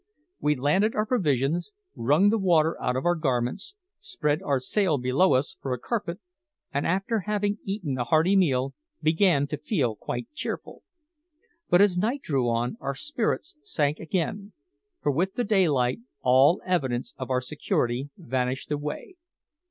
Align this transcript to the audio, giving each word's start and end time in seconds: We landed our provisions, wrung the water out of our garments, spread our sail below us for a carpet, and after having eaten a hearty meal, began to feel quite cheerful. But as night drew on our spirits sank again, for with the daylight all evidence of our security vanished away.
We 0.39 0.55
landed 0.55 0.95
our 0.95 1.05
provisions, 1.05 1.71
wrung 1.95 2.31
the 2.31 2.39
water 2.39 2.75
out 2.81 2.95
of 2.95 3.05
our 3.05 3.13
garments, 3.13 3.75
spread 3.99 4.41
our 4.41 4.59
sail 4.59 4.97
below 4.97 5.33
us 5.35 5.55
for 5.61 5.73
a 5.73 5.79
carpet, 5.79 6.19
and 6.73 6.87
after 6.87 7.25
having 7.29 7.59
eaten 7.65 7.99
a 7.99 8.05
hearty 8.05 8.35
meal, 8.35 8.73
began 9.03 9.45
to 9.45 9.59
feel 9.59 9.95
quite 9.95 10.33
cheerful. 10.33 10.81
But 11.69 11.81
as 11.81 11.99
night 11.99 12.23
drew 12.23 12.49
on 12.49 12.77
our 12.81 12.95
spirits 12.95 13.55
sank 13.61 13.99
again, 13.99 14.53
for 15.03 15.11
with 15.11 15.35
the 15.35 15.43
daylight 15.43 15.99
all 16.21 16.63
evidence 16.65 17.13
of 17.19 17.29
our 17.29 17.39
security 17.41 18.09
vanished 18.17 18.71
away. 18.71 19.17